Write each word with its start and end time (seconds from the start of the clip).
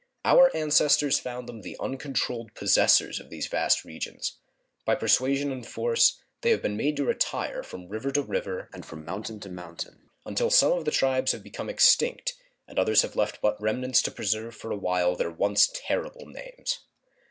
Our 0.25 0.49
ancestors 0.57 1.19
found 1.19 1.47
them 1.47 1.61
the 1.61 1.77
uncontrolled 1.79 2.55
possessors 2.55 3.19
of 3.19 3.29
these 3.29 3.45
vast 3.45 3.85
regions. 3.85 4.37
By 4.83 4.95
persuasion 4.95 5.51
and 5.51 5.63
force 5.63 6.19
they 6.41 6.49
have 6.49 6.63
been 6.63 6.75
made 6.75 6.97
to 6.97 7.05
retire 7.05 7.61
from 7.61 7.87
river 7.87 8.09
to 8.13 8.23
river 8.23 8.67
and 8.73 8.83
from 8.83 9.05
mountain 9.05 9.39
to 9.41 9.49
mountain, 9.49 10.09
until 10.25 10.49
some 10.49 10.71
of 10.71 10.85
the 10.85 10.89
tribes 10.89 11.33
have 11.33 11.43
become 11.43 11.69
extinct 11.69 12.33
and 12.67 12.79
others 12.79 13.03
have 13.03 13.15
left 13.15 13.41
but 13.43 13.61
remnants 13.61 14.01
to 14.01 14.09
preserve 14.11 14.55
for 14.55 14.71
a 14.71 14.75
while 14.75 15.15
their 15.15 15.29
once 15.29 15.69
terrible 15.71 16.25
names. 16.25 16.79